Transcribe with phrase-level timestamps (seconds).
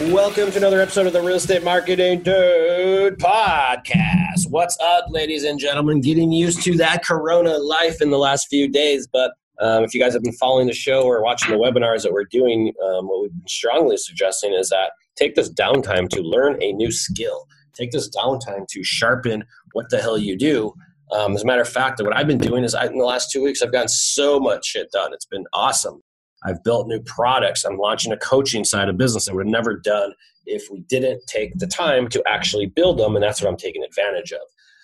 [0.00, 4.50] Welcome to another episode of the Real Estate Marketing Dude podcast.
[4.50, 6.00] What's up, ladies and gentlemen?
[6.00, 10.00] Getting used to that Corona life in the last few days, but um, if you
[10.00, 13.22] guys have been following the show or watching the webinars that we're doing, um, what
[13.22, 17.46] we've been strongly suggesting is that take this downtime to learn a new skill.
[17.72, 20.74] Take this downtime to sharpen what the hell you do.
[21.12, 23.30] Um, as a matter of fact, what I've been doing is I, in the last
[23.30, 25.12] two weeks, I've gotten so much shit done.
[25.12, 26.02] It's been awesome.
[26.44, 27.64] I've built new products.
[27.64, 30.12] I'm launching a coaching side of business that would have never done
[30.46, 33.16] if we didn't take the time to actually build them.
[33.16, 34.42] And that's what I'm taking advantage of.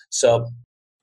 [0.09, 0.49] So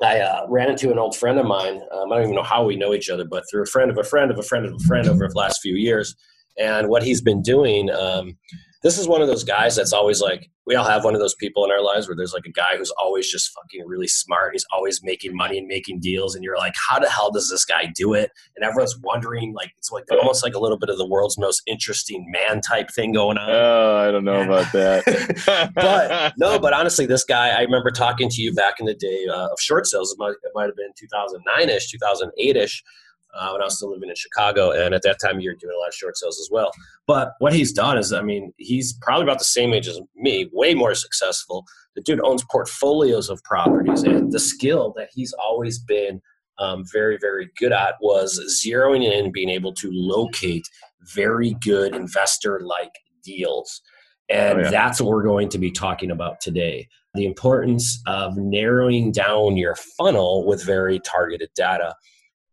[0.02, 1.82] I uh, ran into an old friend of mine.
[1.92, 3.98] Um, I don't even know how we know each other, but through a friend of
[3.98, 6.16] a friend of a friend of a friend over the last few years.
[6.60, 8.38] And what he's been doing, um,
[8.84, 11.36] this is one of those guys that's always like we all have one of those
[11.36, 14.52] people in our lives where there's like a guy who's always just fucking really smart.
[14.54, 17.66] He's always making money and making deals and you're like how the hell does this
[17.66, 18.32] guy do it?
[18.56, 21.62] And everyone's wondering like it's like almost like a little bit of the world's most
[21.68, 23.50] interesting man type thing going on.
[23.50, 25.72] Oh i don't know about that.
[25.76, 29.26] But no but honestly this guy i remember talking to you back in the day
[29.32, 30.12] uh, of short sales.
[30.12, 32.82] It might, it might have been 2009ish 2008ish
[33.34, 34.72] uh, when I was still living in Chicago.
[34.72, 36.72] And at that time, you're doing a lot of short sales as well.
[37.06, 40.50] But what he's done is, I mean, he's probably about the same age as me,
[40.54, 41.66] way more successful.
[41.96, 44.04] The dude owns portfolios of properties.
[44.04, 46.22] And the skill that he's always been
[46.60, 50.68] um, very, very good at was zeroing in and being able to locate
[51.14, 53.82] very good investor like deals.
[54.30, 54.70] And oh, yeah.
[54.70, 59.76] that's what we're going to be talking about today the importance of narrowing down your
[59.76, 61.96] funnel with very targeted data.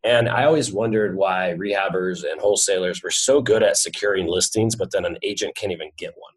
[0.04, 4.91] And I always wondered why rehabbers and wholesalers were so good at securing listings, but
[4.92, 6.32] then an agent can't even get one.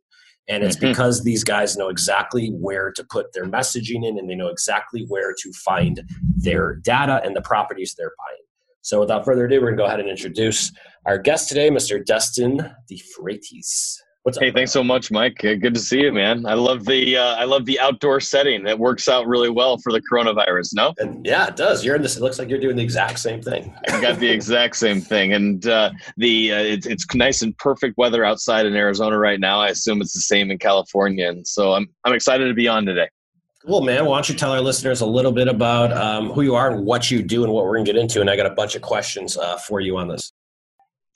[0.48, 0.88] And it's mm-hmm.
[0.88, 5.06] because these guys know exactly where to put their messaging in and they know exactly
[5.10, 6.02] where to find
[6.38, 8.44] their data and the properties they're buying.
[8.82, 10.72] So without further ado, we're going to go ahead and introduce
[11.06, 12.04] our guest today, Mr.
[12.06, 13.98] Dustin DeFreitas.
[14.28, 15.38] What's hey, thanks so much, Mike.
[15.38, 16.46] Good to see you, man.
[16.46, 18.68] I love the uh, I love the outdoor setting.
[18.68, 20.74] It works out really well for the coronavirus.
[20.74, 20.94] No?
[21.24, 21.86] Yeah, it does.
[21.86, 22.18] You're in this.
[22.18, 23.74] It looks like you're doing the exact same thing.
[23.88, 27.98] I got the exact same thing, and uh, the uh, it's, it's nice and perfect
[27.98, 29.62] weather outside in Arizona right now.
[29.62, 32.86] I assume it's the same in California, and so I'm I'm excited to be on
[32.86, 33.08] today.
[33.66, 34.04] Cool, man.
[34.04, 36.86] Why don't you tell our listeners a little bit about um, who you are and
[36.86, 38.20] what you do and what we're going to get into?
[38.20, 40.34] And I got a bunch of questions uh, for you on this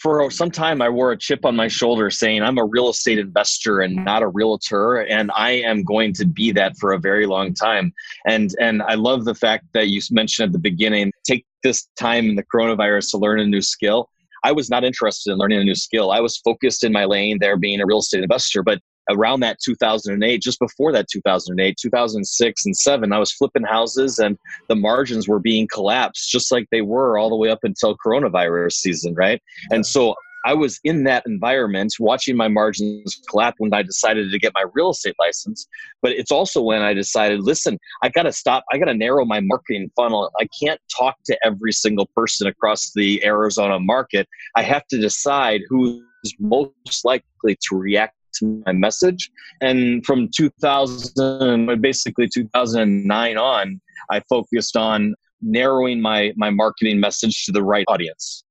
[0.01, 3.19] for some time I wore a chip on my shoulder saying I'm a real estate
[3.19, 7.27] investor and not a realtor and I am going to be that for a very
[7.27, 7.93] long time.
[8.25, 12.25] And and I love the fact that you mentioned at the beginning take this time
[12.29, 14.09] in the coronavirus to learn a new skill.
[14.43, 16.11] I was not interested in learning a new skill.
[16.11, 18.79] I was focused in my lane there being a real estate investor, but
[19.11, 24.37] around that 2008 just before that 2008 2006 and 7 i was flipping houses and
[24.69, 28.73] the margins were being collapsed just like they were all the way up until coronavirus
[28.73, 29.41] season right?
[29.71, 34.39] And so i was in that environment watching my margins collapse when i decided to
[34.39, 35.67] get my real estate license.
[36.01, 39.25] But it's also when i decided listen i got to stop i got to narrow
[39.25, 40.31] my marketing funnel.
[40.39, 44.27] I can't talk to every single person across the arizona market.
[44.55, 46.01] I have to decide who's
[46.39, 49.31] most likely to react to my message.
[49.61, 57.51] And from 2000, basically 2009 on, I focused on narrowing my my marketing message to
[57.51, 58.43] the right audience.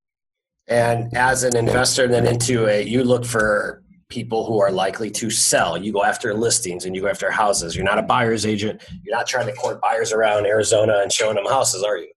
[0.68, 5.30] And as an investor, then into a, you look for people who are likely to
[5.30, 5.76] sell.
[5.76, 7.74] You go after listings and you go after houses.
[7.74, 8.82] You're not a buyer's agent.
[9.02, 12.10] You're not trying to court buyers around Arizona and showing them houses, are you?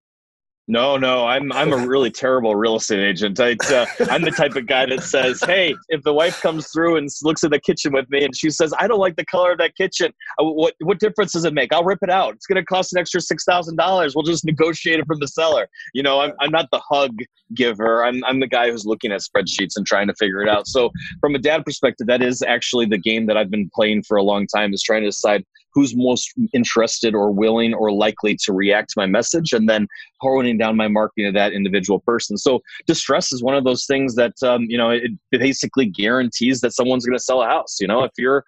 [0.68, 3.38] No, no, I'm I'm a really terrible real estate agent.
[3.40, 6.96] I, uh, I'm the type of guy that says, "Hey, if the wife comes through
[6.96, 9.52] and looks at the kitchen with me and she says, I don't like the color
[9.52, 11.74] of that kitchen, uh, what what difference does it make?
[11.74, 12.36] I'll rip it out.
[12.36, 14.16] It's going to cost an extra six thousand dollars.
[14.16, 15.68] We'll just negotiate it from the seller.
[15.94, 17.12] You know, I'm I'm not the hug
[17.54, 18.06] giver.
[18.06, 20.68] I'm I'm the guy who's looking at spreadsheets and trying to figure it out.
[20.68, 24.16] So, from a dad perspective, that is actually the game that I've been playing for
[24.16, 24.74] a long time.
[24.74, 29.06] Is trying to decide who's most interested or willing or likely to react to my
[29.06, 29.88] message and then
[30.22, 34.16] honing down my marketing to that individual person so distress is one of those things
[34.16, 37.88] that um, you know it, basically guarantees that someone's going to sell a house you
[37.88, 38.44] know if you're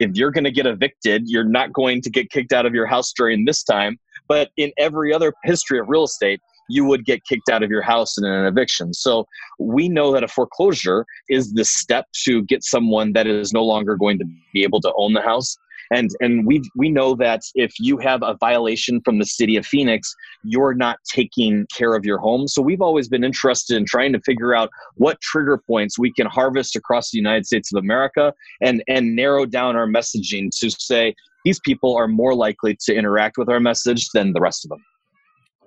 [0.00, 2.86] if you're going to get evicted you're not going to get kicked out of your
[2.86, 3.98] house during this time
[4.28, 7.82] but in every other history of real estate you would get kicked out of your
[7.82, 8.92] house in an eviction.
[8.92, 9.26] So
[9.58, 13.96] we know that a foreclosure is the step to get someone that is no longer
[13.96, 15.56] going to be able to own the house
[15.90, 19.66] and and we we know that if you have a violation from the city of
[19.66, 20.14] Phoenix,
[20.44, 22.48] you're not taking care of your home.
[22.48, 26.26] So we've always been interested in trying to figure out what trigger points we can
[26.26, 31.14] harvest across the United States of America and and narrow down our messaging to say
[31.44, 34.84] these people are more likely to interact with our message than the rest of them.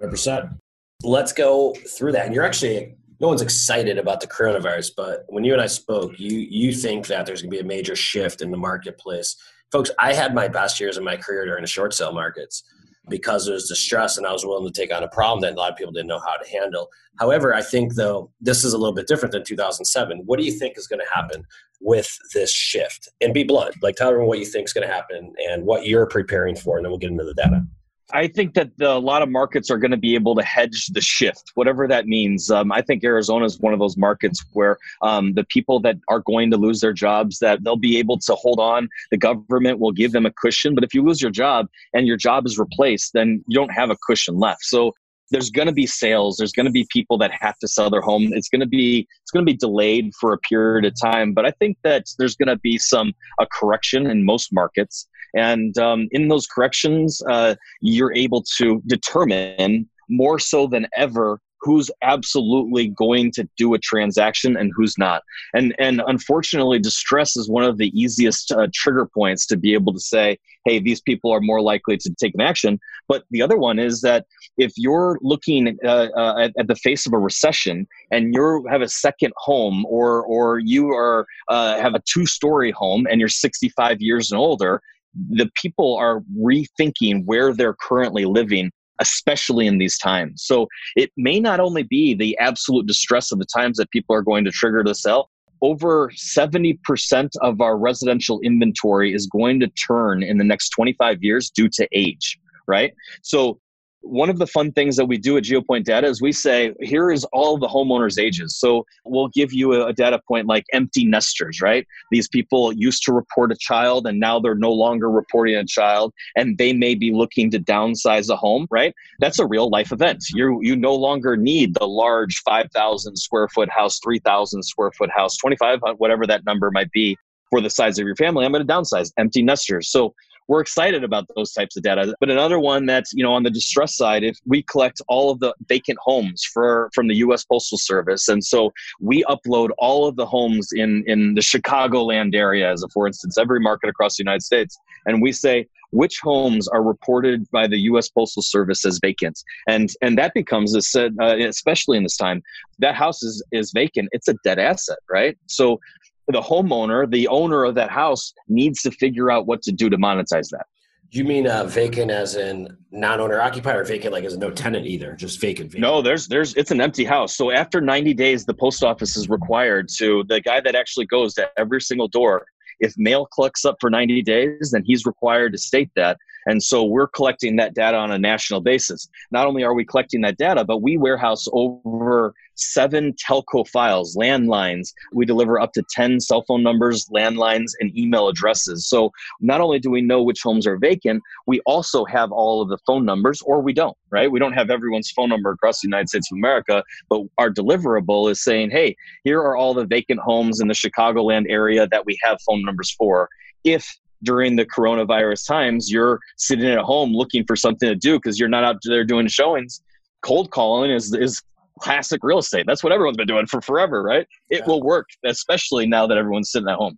[0.02, 0.58] 100%.
[1.04, 2.26] Let's go through that.
[2.26, 6.20] And you're actually no one's excited about the coronavirus, but when you and I spoke,
[6.20, 9.36] you you think that there's going to be a major shift in the marketplace
[9.72, 12.64] folks, I had my best years in my career during the short sale markets
[13.10, 15.60] because there was distress and I was willing to take on a problem that a
[15.60, 16.90] lot of people didn't know how to handle.
[17.20, 20.22] However, I think though this is a little bit different than 2007.
[20.26, 21.46] What do you think is going to happen
[21.80, 23.10] with this shift?
[23.20, 25.86] And be blunt, like tell everyone what you think is going to happen and what
[25.86, 27.66] you're preparing for, and then we'll get into the data.
[28.14, 30.88] I think that the, a lot of markets are going to be able to hedge
[30.88, 32.50] the shift, whatever that means.
[32.50, 36.22] Um, I think Arizona is one of those markets where um, the people that are
[36.22, 38.90] going to lose their jobs, that they'll be able to hold on.
[39.12, 40.76] The government will give them a cushion.
[40.76, 43.90] But if you lose your job and your job is replaced, then you don't have
[43.90, 44.64] a cushion left.
[44.64, 44.94] So
[45.32, 46.38] there's going to be sales.
[46.38, 48.32] There's going to be people that have to sell their home.
[48.34, 51.34] It's going to be it's going to be delayed for a period of time.
[51.34, 55.08] But I think that there's going to be some a correction in most markets.
[55.36, 61.92] And um, in those corrections, uh, you're able to determine more so than ever who's
[62.02, 65.22] absolutely going to do a transaction and who's not.
[65.54, 69.94] And and unfortunately, distress is one of the easiest uh, trigger points to be able
[69.94, 72.80] to say, hey, these people are more likely to take an action.
[73.08, 74.26] But the other one is that
[74.58, 78.82] if you're looking uh, uh, at, at, the face of a recession and you have
[78.82, 83.30] a second home, or or you are uh, have a two story home and you're
[83.30, 84.82] 65 years and older,
[85.30, 90.44] the people are rethinking where they're currently living especially in these times.
[90.46, 94.22] So it may not only be the absolute distress of the times that people are
[94.22, 95.32] going to trigger to sell
[95.64, 101.50] over 70% of our residential inventory is going to turn in the next 25 years
[101.50, 102.38] due to age
[102.68, 102.94] right?
[103.22, 103.60] So
[104.02, 107.12] one of the fun things that we do at geopoint data is we say here
[107.12, 108.58] is all the homeowners ages.
[108.58, 111.86] So we'll give you a, data point like empty nesters right?
[112.12, 116.14] These people used to report a child and now they're no longer reporting a child
[116.36, 118.96] and they may be looking to downsize a home right?
[119.20, 120.24] That's a real life event.
[120.34, 125.38] You you no longer need the large 5000 square foot house 3000 square foot house
[125.38, 127.18] 25 uh, whatever that number might be
[127.52, 128.46] for the size of your family.
[128.46, 129.90] I'm going to downsize empty nesters.
[129.90, 130.16] So
[130.52, 132.14] we're excited about those types of data.
[132.20, 135.40] But another one that's, you know, on the distress side, if we collect all of
[135.40, 138.28] the vacant homes for from the US Postal Service.
[138.28, 142.90] And so we upload all of the homes in in the Chicagoland area as a
[142.90, 144.78] for instance, every market across the United States.
[145.06, 148.10] And we say, which homes are reported by the U.S.
[148.10, 152.42] Postal Service as vacant, and and that becomes a said, uh, especially in this time,
[152.80, 154.10] that house is is vacant.
[154.12, 155.38] It's a dead asset, right?
[155.48, 155.80] So
[156.28, 159.98] the homeowner, the owner of that house, needs to figure out what to do to
[159.98, 160.66] monetize that.
[161.14, 165.14] You mean uh, vacant as in non-owner occupied, or vacant like as no tenant either,
[165.14, 165.82] just vacant, vacant?
[165.82, 167.36] No, there's there's it's an empty house.
[167.36, 171.34] So after 90 days, the post office is required to the guy that actually goes
[171.34, 172.46] to every single door.
[172.80, 176.18] If mail collects up for 90 days, then he's required to state that.
[176.46, 179.08] And so we're collecting that data on a national basis.
[179.32, 184.94] Not only are we collecting that data, but we warehouse over seven telco files, landlines.
[185.14, 188.88] We deliver up to 10 cell phone numbers, landlines, and email addresses.
[188.88, 192.70] So not only do we know which homes are vacant, we also have all of
[192.70, 194.32] the phone numbers, or we don't, right?
[194.32, 198.30] We don't have everyone's phone number across the United States of America, but our deliverable
[198.30, 202.18] is saying, hey, here are all the vacant homes in the Chicagoland area that we
[202.24, 203.30] have phone numbers for.
[203.64, 208.40] If during the coronavirus times, you're sitting at home looking for something to do because
[208.40, 209.82] you're not out there doing showings.
[210.22, 211.42] Cold calling is is
[211.80, 212.66] classic real estate.
[212.68, 214.28] That's what everyone's been doing for forever, right?
[214.50, 214.66] It yeah.
[214.68, 216.98] will work, especially now that everyone's sitting at home.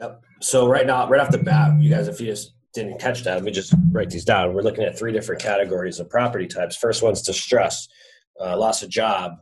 [0.00, 0.22] Yep.
[0.40, 3.34] So right now, right off the bat, you guys, if you just didn't catch that,
[3.34, 4.54] let me just write these down.
[4.54, 6.76] We're looking at three different categories of property types.
[6.76, 7.86] First one's distress,
[8.40, 9.32] uh, loss of job,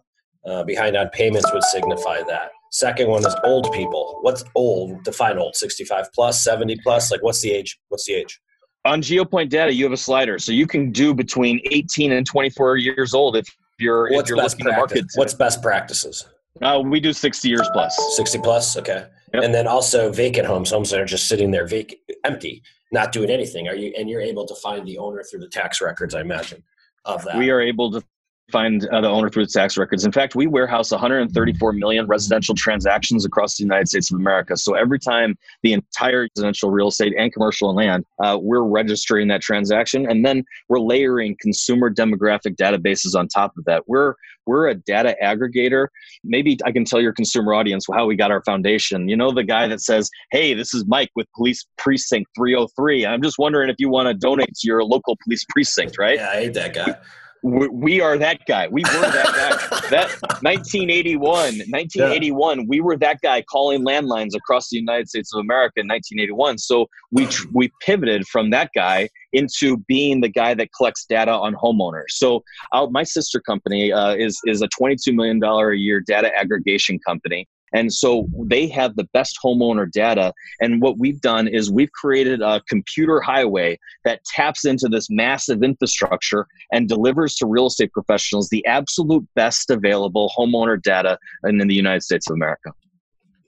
[0.45, 2.51] uh, behind on payments would signify that.
[2.71, 4.19] Second one is old people.
[4.23, 5.03] What's old?
[5.05, 5.57] Define old.
[5.57, 7.11] 65 plus, 70 plus.
[7.11, 7.79] Like what's the age?
[7.89, 8.41] What's the age?
[8.85, 12.79] On GeoPoint data, you have a slider, so you can do between 18 and 24
[12.79, 13.47] years old if
[13.79, 14.77] you're what's if you're looking practice?
[14.79, 15.07] market.
[15.17, 16.27] What's best practices?
[16.63, 18.17] Uh, we do 60 years plus.
[18.17, 19.07] 60 plus, okay.
[19.35, 19.45] Yep.
[19.45, 22.63] And then also vacant homes, homes that are just sitting there vacant, empty,
[22.93, 23.69] not doing anything.
[23.69, 26.63] Are you and you're able to find the owner through the tax records, I imagine,
[27.05, 27.37] of that.
[27.37, 28.03] We are able to
[28.51, 30.05] find uh, the owner through the tax records.
[30.05, 34.57] In fact, we warehouse 134 million residential transactions across the United States of America.
[34.57, 39.41] So every time the entire residential real estate and commercial land, uh, we're registering that
[39.41, 43.85] transaction, and then we're layering consumer demographic databases on top of that.
[43.87, 44.15] We're
[44.47, 45.89] we're a data aggregator.
[46.25, 49.09] Maybe I can tell your consumer audience how we got our foundation.
[49.09, 53.07] You know, the guy that says, "Hey, this is Mike with Police Precinct 303.
[53.07, 56.31] I'm just wondering if you want to donate to your local police precinct, right?" Yeah,
[56.31, 56.97] I hate that guy
[57.43, 58.69] we are that guy.
[58.69, 59.27] We were that
[59.71, 59.89] guy.
[59.91, 60.09] that
[60.43, 62.65] 1981, 1981, yeah.
[62.69, 66.59] we were that guy calling landlines across the United States of America in 1981.
[66.59, 71.55] So we we pivoted from that guy into being the guy that collects data on
[71.55, 72.11] homeowners.
[72.11, 72.43] So
[72.73, 76.99] our, my sister company uh, is is a 22 million dollar a year data aggregation
[77.07, 77.49] company.
[77.73, 80.33] And so they have the best homeowner data.
[80.61, 85.63] And what we've done is we've created a computer highway that taps into this massive
[85.63, 91.69] infrastructure and delivers to real estate professionals the absolute best available homeowner data in, in
[91.69, 92.73] the United States of America.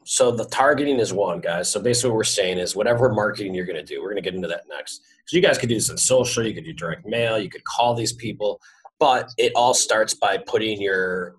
[0.04, 1.70] So the targeting is one, guys.
[1.70, 4.22] So basically, what we're saying is whatever marketing you're going to do, we're going to
[4.22, 5.02] get into that next.
[5.26, 7.64] So you guys could do this on social, you could do direct mail, you could
[7.64, 8.60] call these people,
[8.98, 11.36] but it all starts by putting your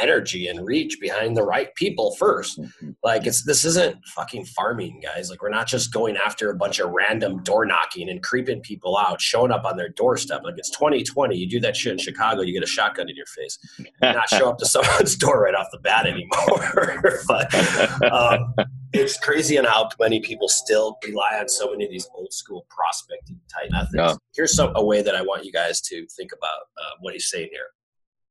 [0.00, 2.90] energy and reach behind the right people 1st mm-hmm.
[3.02, 5.30] Like it's this isn't fucking farming, guys.
[5.30, 8.96] Like we're not just going after a bunch of random door knocking and creeping people
[8.96, 10.42] out, showing up on their doorstep.
[10.44, 11.36] Like it's 2020.
[11.36, 13.58] You do that shit in Chicago, you get a shotgun in your face.
[14.00, 17.20] not show up to someone's door right off the bat anymore.
[17.28, 18.54] but um,
[18.92, 22.66] it's crazy on how many people still rely on so many of these old school
[22.70, 23.94] prospecting type methods.
[23.94, 24.14] Yeah.
[24.34, 27.28] Here's some a way that I want you guys to think about uh, what he's
[27.28, 27.66] saying here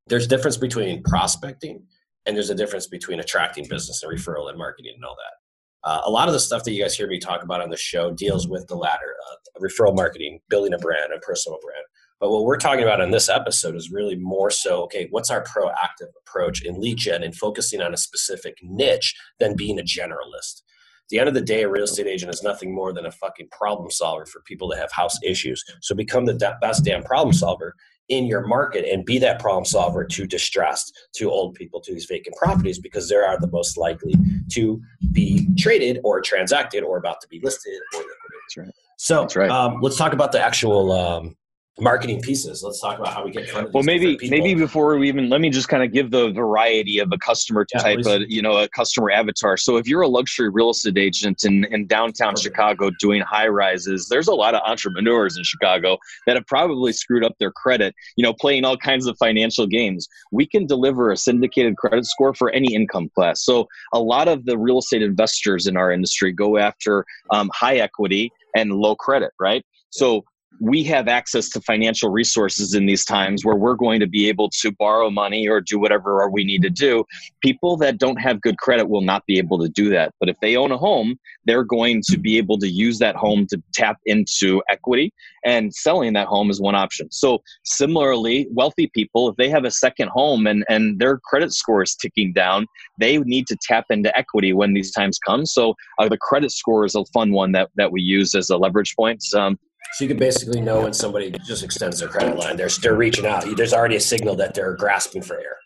[0.06, 1.82] there's a difference between prospecting
[2.26, 5.88] and there's a difference between attracting business and referral and marketing and all that.
[5.88, 7.76] Uh, a lot of the stuff that you guys hear me talk about on the
[7.76, 11.84] show deals with the latter uh, referral marketing, building a brand, a personal brand.
[12.20, 15.44] But what we're talking about in this episode is really more so okay, what's our
[15.44, 20.62] proactive approach in lead gen and focusing on a specific niche than being a generalist?
[21.04, 23.10] At the end of the day, a real estate agent is nothing more than a
[23.10, 25.62] fucking problem solver for people that have house issues.
[25.82, 27.74] So become the best damn problem solver
[28.08, 32.04] in your market and be that problem solver to distressed, to old people, to these
[32.04, 34.14] vacant properties because they are the most likely
[34.50, 34.80] to
[35.12, 38.14] be traded or transacted or about to be listed or liquidated.
[38.42, 38.74] That's right.
[38.96, 39.50] So right.
[39.50, 41.36] Um, let's talk about the actual um,
[41.80, 42.62] marketing pieces.
[42.62, 43.72] Let's talk about how we get.
[43.72, 47.10] well, maybe maybe before we even let me just kind of give the variety of
[47.12, 49.56] a customer yeah, type, of, you know, a customer avatar.
[49.56, 52.44] So if you're a luxury real estate agent in, in downtown Perfect.
[52.44, 57.24] Chicago doing high rises, there's a lot of entrepreneurs in Chicago that have probably screwed
[57.24, 60.08] up their credit, you know, playing all kinds of financial games.
[60.30, 63.44] We can deliver a syndicated credit score for any income class.
[63.44, 67.76] So a lot of the real estate investors in our industry go after um, high
[67.76, 69.64] equity and low credit, right?
[69.90, 70.24] So
[70.60, 74.48] we have access to financial resources in these times where we're going to be able
[74.50, 77.04] to borrow money or do whatever we need to do.
[77.42, 80.12] People that don't have good credit will not be able to do that.
[80.20, 83.46] But if they own a home, they're going to be able to use that home
[83.48, 85.12] to tap into equity,
[85.44, 87.10] and selling that home is one option.
[87.10, 91.82] So, similarly, wealthy people, if they have a second home and, and their credit score
[91.82, 92.66] is ticking down,
[92.98, 95.44] they need to tap into equity when these times come.
[95.44, 98.56] So, uh, the credit score is a fun one that, that we use as a
[98.56, 99.22] leverage point.
[99.34, 99.58] Um,
[99.92, 102.56] so you can basically know when somebody just extends their credit line.
[102.56, 103.44] They're they're reaching out.
[103.56, 105.56] There's already a signal that they're grasping for air.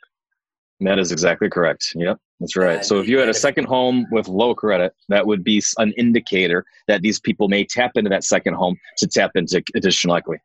[0.81, 1.93] That is exactly correct.
[1.97, 2.77] Yep, that's right.
[2.77, 5.93] And so if you had a second home with low credit, that would be an
[5.97, 10.43] indicator that these people may tap into that second home to tap into additional equity.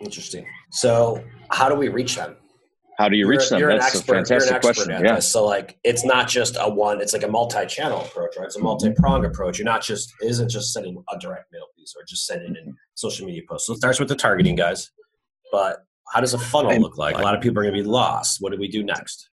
[0.00, 0.46] Interesting.
[0.70, 2.36] So how do we reach them?
[2.98, 3.58] How do you reach you're, them?
[3.60, 4.90] You're That's expert, a fantastic question.
[4.90, 5.16] Yeah.
[5.16, 5.28] This.
[5.28, 7.00] So like, it's not just a one.
[7.00, 8.46] It's like a multi-channel approach, right?
[8.46, 8.66] It's a mm-hmm.
[8.66, 9.58] multi-prong approach.
[9.58, 12.76] You're not just it isn't just sending a direct mail piece or just sending in
[12.94, 13.66] social media posts.
[13.66, 14.90] So it starts with the targeting, guys.
[15.50, 17.16] But how does a funnel look like?
[17.16, 18.40] A lot of people are going to be lost.
[18.40, 19.30] What do we do next?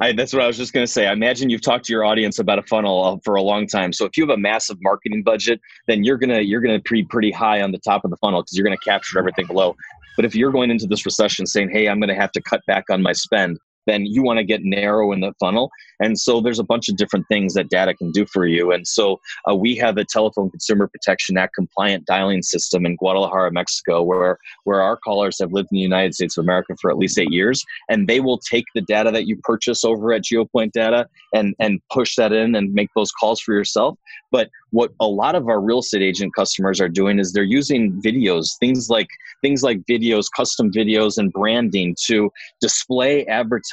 [0.00, 1.06] I, that's what I was just going to say.
[1.06, 3.92] I imagine you've talked to your audience about a funnel uh, for a long time.
[3.92, 7.30] So if you have a massive marketing budget, then you're gonna you're gonna be pretty
[7.30, 9.76] high on the top of the funnel because you're gonna capture everything below.
[10.16, 12.60] But if you're going into this recession saying, "Hey, I'm going to have to cut
[12.66, 15.70] back on my spend," then you want to get narrow in the funnel.
[16.00, 18.72] And so there's a bunch of different things that data can do for you.
[18.72, 19.20] And so
[19.50, 24.38] uh, we have a Telephone Consumer Protection Act compliant dialing system in Guadalajara, Mexico, where,
[24.64, 27.32] where our callers have lived in the United States of America for at least eight
[27.32, 27.64] years.
[27.88, 31.80] And they will take the data that you purchase over at GeoPoint Data and, and
[31.90, 33.98] push that in and make those calls for yourself.
[34.30, 38.00] But what a lot of our real estate agent customers are doing is they're using
[38.00, 39.08] videos, things like
[39.42, 43.71] things like videos, custom videos, and branding to display advertising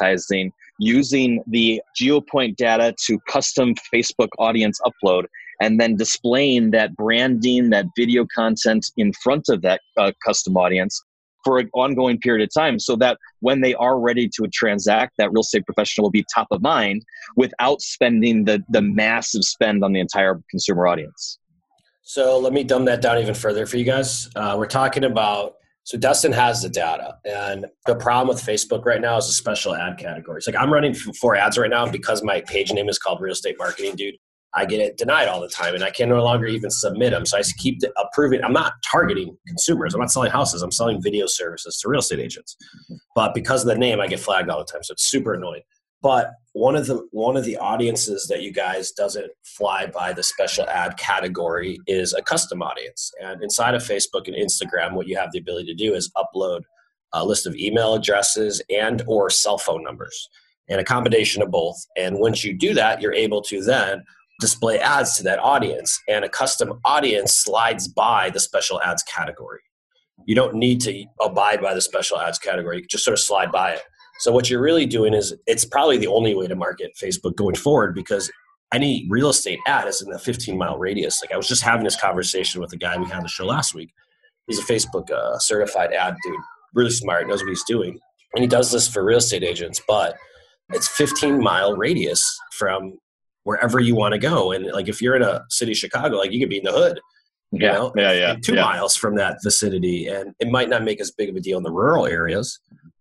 [0.79, 5.25] using the GeoPoint data to custom Facebook audience upload
[5.61, 11.03] and then displaying that branding, that video content in front of that uh, custom audience
[11.43, 15.31] for an ongoing period of time so that when they are ready to transact, that
[15.31, 17.03] real estate professional will be top of mind
[17.35, 21.39] without spending the, the massive spend on the entire consumer audience.
[22.01, 24.29] So let me dumb that down even further for you guys.
[24.35, 25.55] Uh, we're talking about
[25.89, 29.73] so Dustin has the data, and the problem with Facebook right now is the special
[29.73, 30.45] ad categories.
[30.45, 33.55] Like I'm running four ads right now because my page name is called Real Estate
[33.57, 34.13] Marketing Dude.
[34.53, 37.25] I get it denied all the time, and I can no longer even submit them.
[37.25, 38.43] So I keep approving.
[38.43, 39.95] I'm not targeting consumers.
[39.95, 40.61] I'm not selling houses.
[40.61, 42.55] I'm selling video services to real estate agents.
[43.15, 44.83] But because of the name, I get flagged all the time.
[44.83, 45.63] So it's super annoying.
[46.01, 50.23] But one of the one of the audiences that you guys doesn't fly by the
[50.23, 53.11] special ad category is a custom audience.
[53.21, 56.61] And inside of Facebook and Instagram, what you have the ability to do is upload
[57.13, 60.29] a list of email addresses and or cell phone numbers
[60.69, 61.77] and a combination of both.
[61.97, 64.03] And once you do that, you're able to then
[64.39, 69.59] display ads to that audience, and a custom audience slides by the special ads category.
[70.25, 73.51] You don't need to abide by the special ads category, you just sort of slide
[73.51, 73.81] by it.
[74.19, 77.55] So, what you're really doing is it's probably the only way to market Facebook going
[77.55, 78.31] forward because
[78.73, 81.21] any real estate ad is in a 15 mile radius.
[81.21, 83.45] Like, I was just having this conversation with a guy we had on the show
[83.45, 83.91] last week.
[84.47, 86.39] He's a Facebook uh, certified ad dude,
[86.73, 87.99] really smart, knows what he's doing.
[88.33, 90.15] And he does this for real estate agents, but
[90.71, 92.99] it's 15 mile radius from
[93.43, 94.51] wherever you want to go.
[94.51, 96.99] And like if you're in a city, Chicago, like you could be in the hood,
[97.51, 98.61] you yeah, know, yeah, yeah, two yeah.
[98.61, 101.63] miles from that vicinity, and it might not make as big of a deal in
[101.63, 102.59] the rural areas,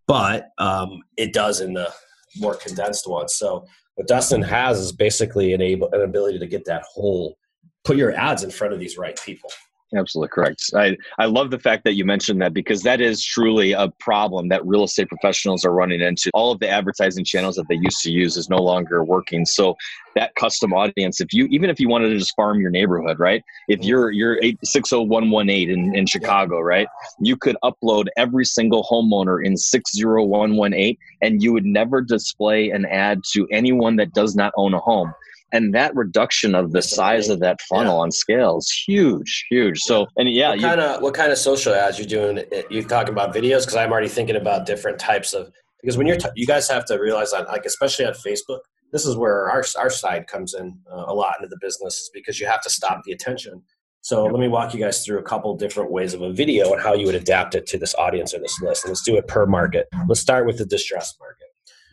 [0.09, 1.93] but um, it does in the
[2.39, 3.35] more condensed ones.
[3.35, 7.39] So what Dustin has is basically an, able, an ability to get that whole
[7.85, 9.51] put your ads in front of these right people.
[9.97, 10.71] Absolutely correct.
[10.75, 14.49] I, I love the fact that you mentioned that because that is truly a problem
[14.49, 16.31] that real estate professionals are running into.
[16.35, 19.47] All of the advertising channels that they used to use is no longer working.
[19.47, 19.77] So
[20.15, 23.43] that custom audience, if you even if you wanted to just farm your neighborhood, right?
[23.69, 23.89] If mm-hmm.
[23.89, 26.89] you're you're eight six oh one one eight in, in Chicago, right?
[27.19, 31.65] You could upload every single homeowner in six zero one one eight and you would
[31.65, 35.15] never display an ad to anyone that does not own a home
[35.53, 38.03] and that reduction of the size of that funnel yeah.
[38.03, 39.79] on scale is huge huge.
[39.81, 43.13] So and yeah what kind of what kind of social ads you're doing you talking
[43.13, 43.61] about videos?
[43.61, 45.51] Because i'm already thinking about different types of
[45.81, 48.61] because when you're t- you guys have to realize that like especially on facebook
[48.93, 52.11] this is where our, our side comes in uh, a lot into the business is
[52.13, 53.63] because you have to stop the attention.
[54.01, 56.81] So let me walk you guys through a couple different ways of a video and
[56.81, 58.85] how you would adapt it to this audience or this list.
[58.85, 59.89] And let's do it per market.
[60.07, 61.49] Let's start with the distressed market.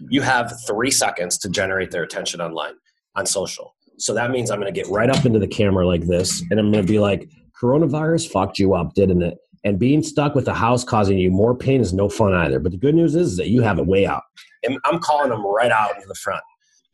[0.09, 2.75] You have three seconds to generate their attention online
[3.15, 3.75] on social.
[3.97, 6.59] So that means I'm going to get right up into the camera like this, and
[6.59, 9.37] I'm going to be like, coronavirus fucked you up, didn't it?
[9.63, 12.59] And being stuck with a house causing you more pain is no fun either.
[12.59, 14.23] But the good news is that you have it way out.
[14.63, 16.43] And I'm calling them right out into the front.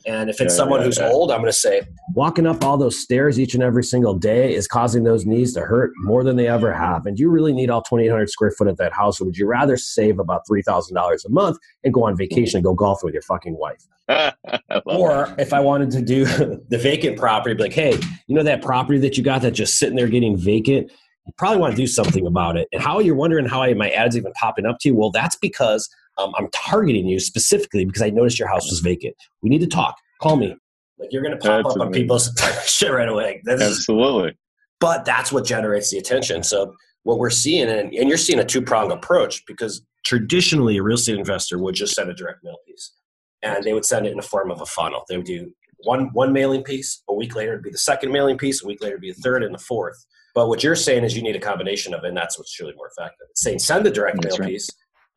[0.06, 1.10] And if it's yeah, someone yeah, who's yeah.
[1.10, 1.84] old, I'm going to say,
[2.14, 5.62] walking up all those stairs each and every single day is causing those knees to
[5.62, 7.06] hurt more than they ever have.
[7.06, 9.22] And do you really need all 2,800 square foot of that house?
[9.22, 12.74] Or would you rather save about $3,000 a month and go on vacation and go
[12.74, 13.86] golfing with your fucking wife?
[14.86, 16.26] or if I wanted to do
[16.70, 19.78] the vacant property, be like, hey, you know that property that you got that's just
[19.78, 20.92] sitting there getting vacant?
[21.26, 22.68] You probably want to do something about it.
[22.72, 24.96] And how you're wondering how I, my ads even popping up to you?
[24.96, 29.16] Well, that's because– um, I'm targeting you specifically because I noticed your house was vacant.
[29.42, 29.96] We need to talk.
[30.22, 30.56] Call me.
[31.00, 31.82] Like you're going to pop Absolutely.
[31.82, 32.30] up on people's
[32.66, 33.42] shit right away.
[33.48, 34.38] Absolutely.
[34.80, 36.44] but that's what generates the attention.
[36.44, 40.84] So what we're seeing, and, and you're seeing a two prong approach because traditionally a
[40.84, 42.94] real estate investor would just send a direct mail piece,
[43.42, 45.04] and they would send it in the form of a funnel.
[45.10, 45.52] They would do
[45.84, 47.02] one one mailing piece.
[47.10, 48.64] A week later, it'd be the second mailing piece.
[48.64, 50.06] A week later, it'd be the third and the fourth.
[50.36, 52.74] But what you're saying is you need a combination of it, and that's what's truly
[52.76, 53.28] more effective.
[53.32, 54.54] It's saying send the direct that's mail right.
[54.54, 54.70] piece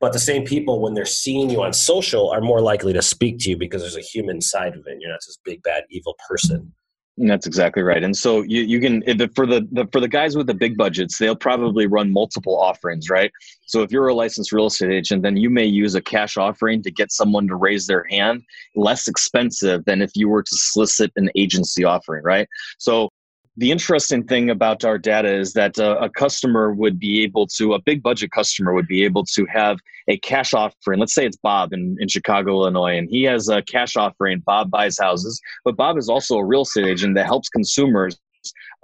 [0.05, 3.39] but the same people, when they're seeing you on social, are more likely to speak
[3.39, 4.99] to you because there's a human side of it.
[5.01, 6.75] You're not this big bad evil person.
[7.19, 8.05] Mm, that's exactly right.
[8.05, 9.03] And so you, you can
[9.35, 13.09] for the, the for the guys with the big budgets, they'll probably run multiple offerings,
[13.09, 13.31] right?
[13.65, 16.83] So if you're a licensed real estate agent, then you may use a cash offering
[16.83, 18.43] to get someone to raise their hand,
[18.77, 22.47] less expensive than if you were to solicit an agency offering, right?
[22.77, 23.09] So
[23.57, 27.75] the interesting thing about our data is that uh, a customer would be able to,
[27.75, 30.99] a big budget customer would be able to have a cash offering.
[30.99, 34.41] Let's say it's Bob in, in Chicago, Illinois, and he has a cash offering.
[34.41, 38.19] Bob buys houses, but Bob is also a real estate agent that helps consumers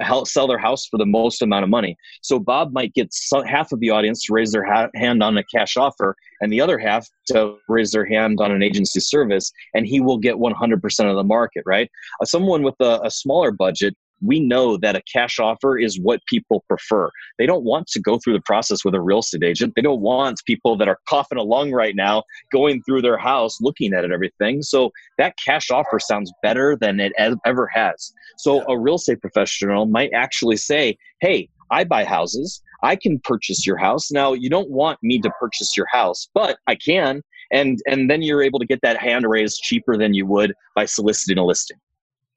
[0.00, 1.96] help sell their house for the most amount of money.
[2.22, 3.14] So Bob might get
[3.46, 6.61] half of the audience to raise their ha- hand on a cash offer and the
[6.61, 11.11] other half to raise their hand on an agency service and he will get 100%
[11.11, 11.90] of the market, right?
[12.20, 16.24] Uh, someone with a, a smaller budget we know that a cash offer is what
[16.26, 17.11] people prefer.
[17.38, 19.74] They don't want to go through the process with a real estate agent.
[19.76, 23.94] They don't want people that are coughing along right now going through their house looking
[23.94, 24.62] at it everything.
[24.62, 28.12] So that cash offer sounds better than it ever has.
[28.38, 32.62] So a real estate professional might actually say, "Hey, I buy houses.
[32.83, 34.11] I can purchase your house.
[34.11, 37.22] Now, you don't want me to purchase your house, but I can.
[37.52, 40.85] And, and then you're able to get that hand raised cheaper than you would by
[40.85, 41.78] soliciting a listing.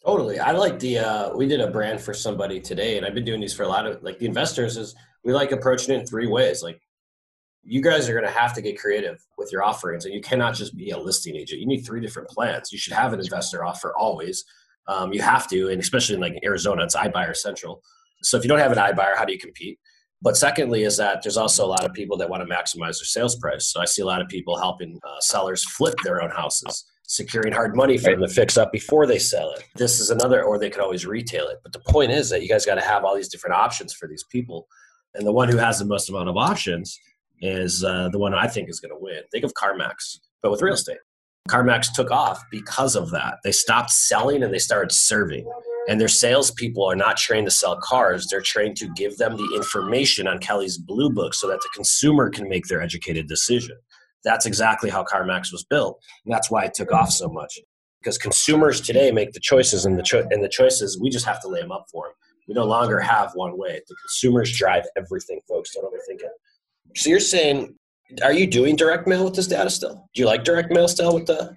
[0.06, 0.40] Totally.
[0.40, 3.40] I like the, uh, we did a brand for somebody today, and I've been doing
[3.40, 6.28] these for a lot of, like the investors is we like approaching it in three
[6.28, 6.62] ways.
[6.62, 6.82] Like
[7.64, 10.56] you guys are going to have to get creative with your offerings and you cannot
[10.56, 11.62] just be a listing agent.
[11.62, 12.72] You need three different plans.
[12.72, 14.44] You should have an investor offer always.
[14.88, 17.82] Um, you have to and especially in like arizona it's ibuyer central.
[18.22, 19.80] So if you don't have an ibuyer how do you compete?
[20.22, 23.06] But secondly is that there's also a lot of people that want to maximize their
[23.06, 23.68] sales price.
[23.68, 27.52] So i see a lot of people helping uh, sellers flip their own houses securing
[27.52, 30.58] hard money for them to fix up before they sell it this is another or
[30.58, 33.04] they could always retail it but the point is that you guys got to have
[33.04, 34.68] all these different options for these people
[35.16, 37.00] and the one who has the most amount of options
[37.42, 39.22] is uh, the one I think is going to win.
[39.32, 40.98] Think of CarMax, but with real estate.
[41.50, 43.36] CarMax took off because of that.
[43.44, 45.46] They stopped selling and they started serving.
[45.90, 48.28] And their salespeople are not trained to sell cars.
[48.32, 52.30] They're trained to give them the information on Kelley's Blue Book so that the consumer
[52.30, 53.76] can make their educated decision.
[54.24, 56.02] That's exactly how CarMax was built.
[56.26, 57.60] And that's why it took off so much.
[58.02, 61.42] Because consumers today make the choices, and the, cho- and the choices, we just have
[61.42, 62.14] to lay them up for them.
[62.48, 63.82] We no longer have one way.
[63.88, 65.74] The consumers drive everything, folks.
[65.74, 66.32] Don't overthink it.
[66.96, 67.76] So you're saying,
[68.22, 70.10] are you doing direct mail with this data still?
[70.14, 71.56] Do you like direct mail still with the?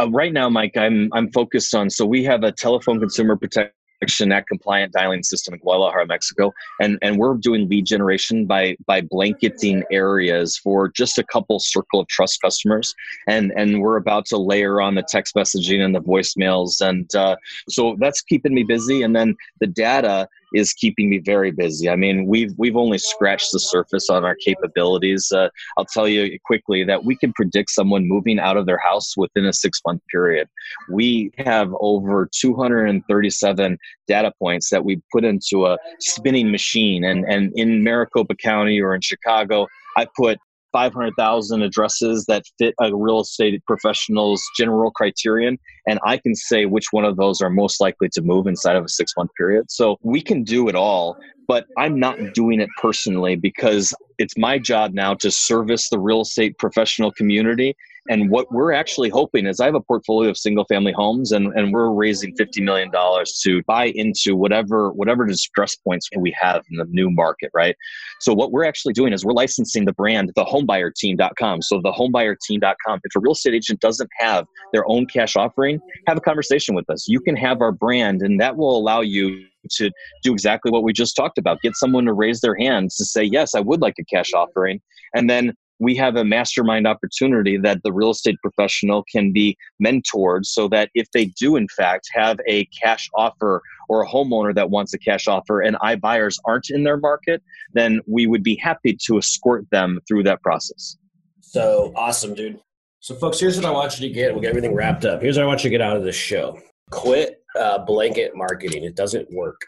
[0.00, 1.88] Uh, right now, Mike, I'm I'm focused on.
[1.88, 6.98] So we have a telephone consumer protection Act compliant dialing system in Guadalajara, Mexico, and
[7.02, 12.08] and we're doing lead generation by by blanketing areas for just a couple circle of
[12.08, 12.94] trust customers,
[13.26, 17.36] and and we're about to layer on the text messaging and the voicemails, and uh,
[17.68, 19.02] so that's keeping me busy.
[19.02, 21.88] And then the data is keeping me very busy.
[21.88, 25.30] I mean, we've we've only scratched the surface on our capabilities.
[25.32, 29.16] Uh, I'll tell you quickly that we can predict someone moving out of their house
[29.16, 30.48] within a six month period.
[30.90, 37.52] We have over 237 data points that we put into a spinning machine, and and
[37.56, 40.38] in Maricopa County or in Chicago, I put
[40.72, 45.58] 500,000 addresses that fit a real estate professional's general criterion.
[45.86, 48.84] And I can say which one of those are most likely to move inside of
[48.84, 49.70] a six month period.
[49.70, 54.58] So we can do it all, but I'm not doing it personally because it's my
[54.58, 57.76] job now to service the real estate professional community
[58.08, 61.52] and what we're actually hoping is I have a portfolio of single family homes and,
[61.54, 66.78] and we're raising $50 million to buy into whatever whatever distress points we have in
[66.78, 67.76] the new market, right?
[68.20, 71.62] So what we're actually doing is we're licensing the brand, the homebuyerteam.com.
[71.62, 76.16] So the homebuyerteam.com, if a real estate agent doesn't have their own cash offering, have
[76.16, 77.08] a conversation with us.
[77.08, 79.90] You can have our brand and that will allow you to
[80.22, 81.60] do exactly what we just talked about.
[81.60, 84.80] Get someone to raise their hands to say, yes, I would like a cash offering.
[85.14, 90.44] And then we have a mastermind opportunity that the real estate professional can be mentored
[90.44, 94.70] so that if they do in fact have a cash offer or a homeowner that
[94.70, 98.96] wants a cash offer and iBuyers aren't in their market, then we would be happy
[99.06, 100.96] to escort them through that process.
[101.40, 102.60] So awesome, dude.
[103.00, 104.32] So, folks, here's what I want you to get.
[104.32, 105.22] We'll get everything wrapped up.
[105.22, 106.60] Here's what I want you to get out of this show
[106.90, 109.60] quit uh, blanket marketing, it doesn't work,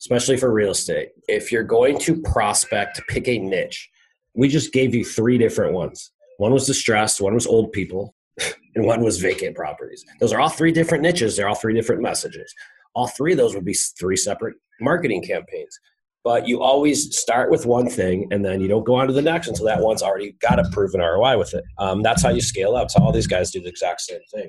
[0.00, 1.10] especially for real estate.
[1.28, 3.88] If you're going to prospect, pick a niche
[4.34, 6.10] we just gave you three different ones.
[6.38, 8.14] One was distressed, one was old people,
[8.74, 10.04] and one was vacant properties.
[10.20, 11.36] Those are all three different niches.
[11.36, 12.52] They're all three different messages.
[12.94, 15.78] All three of those would be three separate marketing campaigns.
[16.24, 19.22] But you always start with one thing and then you don't go on to the
[19.22, 21.64] next until that one's already got a proven ROI with it.
[21.78, 22.90] Um, that's how you scale up.
[22.90, 24.48] So all these guys do the exact same thing.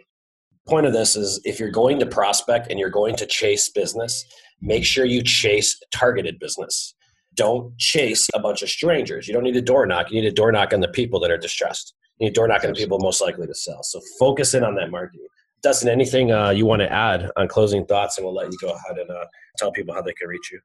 [0.67, 4.23] Point of this is if you're going to prospect and you're going to chase business,
[4.61, 6.93] make sure you chase targeted business
[7.35, 9.27] don't chase a bunch of strangers.
[9.27, 10.11] You don't need a door knock.
[10.11, 11.93] You need a door knock on the people that are distressed.
[12.19, 13.83] You need door knock on the people most likely to sell.
[13.83, 15.27] So focus in on that marketing.
[15.61, 18.69] Dustin, anything uh, you want to add on closing thoughts, and we'll let you go
[18.69, 19.25] ahead and uh,
[19.57, 20.59] tell people how they can reach you.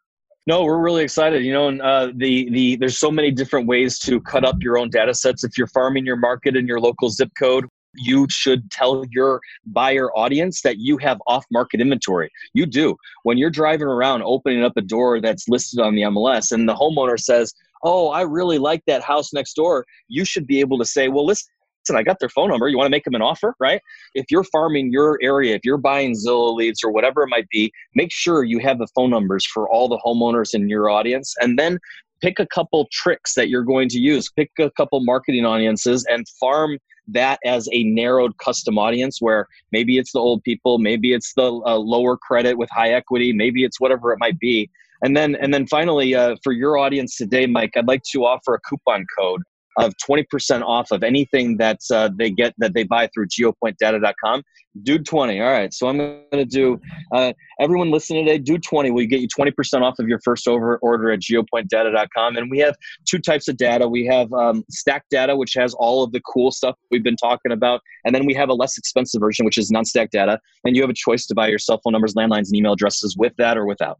[0.48, 1.44] No, we're really excited.
[1.44, 4.90] You know, uh, the the there's so many different ways to cut up your own
[4.90, 5.44] data sets.
[5.44, 7.66] If you're farming your market in your local zip code,
[7.99, 12.31] you should tell your buyer audience that you have off market inventory.
[12.55, 12.97] You do.
[13.23, 16.75] When you're driving around opening up a door that's listed on the MLS and the
[16.75, 17.53] homeowner says,
[17.85, 21.27] Oh, I really like that house next door, you should be able to say, Well,
[21.27, 21.49] listen.
[21.91, 22.69] I got their phone number.
[22.69, 23.81] You want to make them an offer, right?
[24.15, 27.73] If you're farming your area, if you're buying Zillow leads or whatever it might be,
[27.95, 31.35] make sure you have the phone numbers for all the homeowners in your audience.
[31.41, 31.79] And then
[32.21, 34.31] pick a couple tricks that you're going to use.
[34.31, 39.99] Pick a couple marketing audiences and farm that as a narrowed custom audience where maybe
[39.99, 43.81] it's the old people, maybe it's the uh, lower credit with high equity, maybe it's
[43.81, 44.71] whatever it might be.
[45.03, 48.55] And then, and then finally, uh, for your audience today, Mike, I'd like to offer
[48.55, 49.42] a coupon code.
[49.79, 54.43] Of 20% off of anything that uh, they get that they buy through geopointdata.com.
[54.83, 55.41] Dude 20.
[55.41, 55.73] All right.
[55.73, 56.81] So I'm going to do,
[57.12, 60.79] uh, everyone listening today, do 20 will get you 20% off of your first over
[60.79, 62.37] order at geopointdata.com.
[62.37, 62.77] And we have
[63.09, 63.88] two types of data.
[63.88, 67.53] We have um, stack data, which has all of the cool stuff we've been talking
[67.53, 67.81] about.
[68.05, 70.38] And then we have a less expensive version, which is non stack data.
[70.64, 73.17] And you have a choice to buy your cell phone numbers, landlines, and email addresses
[73.17, 73.99] with that or without.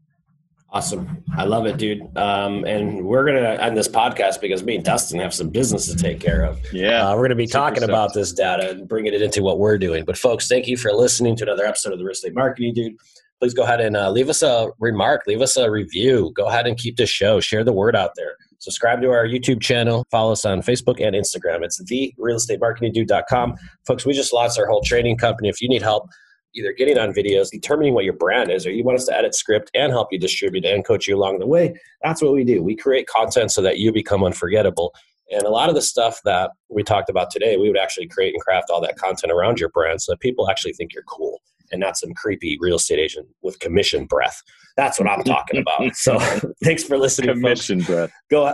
[0.71, 1.23] Awesome.
[1.35, 2.15] I love it, dude.
[2.15, 5.87] Um, and we're going to end this podcast because me and Dustin have some business
[5.87, 6.59] to take care of.
[6.71, 7.09] Yeah.
[7.09, 9.79] Uh, we're going to be talking about this data and bringing it into what we're
[9.79, 10.05] doing.
[10.05, 12.93] But, folks, thank you for listening to another episode of the Real Estate Marketing Dude.
[13.39, 16.31] Please go ahead and uh, leave us a remark, leave us a review.
[16.35, 18.35] Go ahead and keep this show, share the word out there.
[18.59, 21.63] Subscribe to our YouTube channel, follow us on Facebook and Instagram.
[21.63, 23.55] It's the realestatemarketingdude.com.
[23.87, 25.47] Folks, we just launched our whole training company.
[25.47, 26.09] If you need help,
[26.55, 29.35] either getting on videos, determining what your brand is, or you want us to edit
[29.35, 32.63] script and help you distribute and coach you along the way, that's what we do.
[32.63, 34.93] We create content so that you become unforgettable.
[35.31, 38.33] And a lot of the stuff that we talked about today, we would actually create
[38.33, 41.38] and craft all that content around your brand so that people actually think you're cool
[41.71, 44.41] and not some creepy real estate agent with commission breath.
[44.77, 45.95] That's what I'm talking about.
[45.95, 46.17] So
[46.63, 47.29] thanks for listening.
[47.35, 47.87] Commission folks.
[47.89, 48.11] breath.
[48.29, 48.51] Go,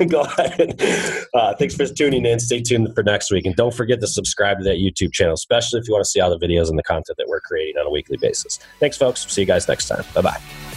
[0.08, 0.80] go ahead.
[1.34, 2.40] Uh, thanks for tuning in.
[2.40, 3.46] Stay tuned for next week.
[3.46, 6.20] And don't forget to subscribe to that YouTube channel, especially if you want to see
[6.20, 8.58] all the videos and the content that we're creating on a weekly basis.
[8.80, 9.26] Thanks, folks.
[9.30, 10.04] See you guys next time.
[10.14, 10.67] Bye bye.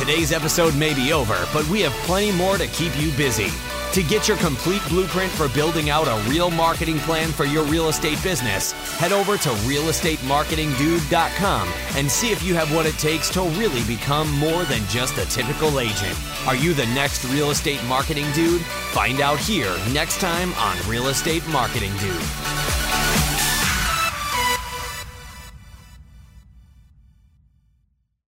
[0.00, 3.48] Today's episode may be over, but we have plenty more to keep you busy.
[3.92, 7.90] To get your complete blueprint for building out a real marketing plan for your real
[7.90, 13.42] estate business, head over to realestatemarketingdude.com and see if you have what it takes to
[13.42, 16.16] really become more than just a typical agent.
[16.46, 18.62] Are you the next real estate marketing dude?
[18.62, 22.22] Find out here next time on Real Estate Marketing Dude.